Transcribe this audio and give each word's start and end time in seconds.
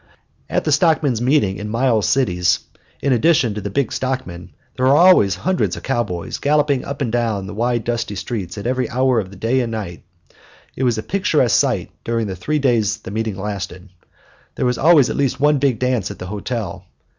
At 0.49 0.63
the 0.63 0.71
stockmen's 0.71 1.21
meeting 1.21 1.57
in 1.57 1.69
Miles 1.69 2.09
City, 2.09 2.41
in 3.03 3.13
addition 3.13 3.53
to 3.53 3.61
the 3.61 3.69
big 3.69 3.91
stockmen, 3.93 4.49
there 4.75 4.87
were 4.87 4.95
always 4.97 5.35
hundreds 5.35 5.77
of 5.77 5.83
cowboys 5.83 6.39
galloping 6.39 6.83
up 6.83 7.01
and 7.03 7.11
down 7.11 7.45
the 7.45 7.53
wide 7.53 7.83
dusty 7.83 8.15
streets 8.15 8.57
at 8.57 8.65
every 8.65 8.89
hour 8.89 9.19
of 9.19 9.29
the 9.29 9.35
day 9.35 9.59
and 9.59 9.71
night. 9.71 10.01
It 10.75 10.85
was 10.85 10.97
a 10.97 11.03
picturesque 11.03 11.55
sight 11.59 11.91
during 12.03 12.25
the 12.25 12.35
three 12.35 12.57
days 12.57 12.97
the 12.97 13.11
meetings 13.11 13.37
lasted. 13.37 13.89
There 14.55 14.65
was 14.65 14.79
always 14.79 15.11
at 15.11 15.15
least 15.17 15.39
one 15.39 15.59
big 15.59 15.77
dance 15.77 16.09
at 16.09 16.17
the 16.17 16.25
hotel. 16.25 16.83